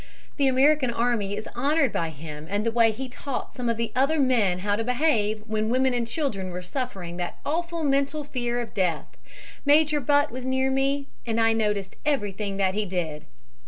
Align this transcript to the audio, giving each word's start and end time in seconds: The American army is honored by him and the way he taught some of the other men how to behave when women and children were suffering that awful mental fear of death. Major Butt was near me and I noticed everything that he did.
The 0.37 0.47
American 0.47 0.89
army 0.89 1.37
is 1.37 1.47
honored 1.55 1.93
by 1.93 2.09
him 2.09 2.47
and 2.49 2.65
the 2.65 2.71
way 2.71 2.89
he 2.89 3.07
taught 3.07 3.53
some 3.53 3.69
of 3.69 3.77
the 3.77 3.91
other 3.95 4.19
men 4.19 4.57
how 4.65 4.75
to 4.75 4.83
behave 4.83 5.43
when 5.45 5.69
women 5.69 5.93
and 5.93 6.07
children 6.07 6.49
were 6.49 6.63
suffering 6.63 7.17
that 7.17 7.37
awful 7.45 7.83
mental 7.83 8.23
fear 8.23 8.59
of 8.59 8.73
death. 8.73 9.15
Major 9.63 9.99
Butt 9.99 10.31
was 10.31 10.43
near 10.43 10.71
me 10.71 11.05
and 11.27 11.39
I 11.39 11.53
noticed 11.53 11.97
everything 12.03 12.57
that 12.57 12.73
he 12.73 12.87
did. 12.87 13.27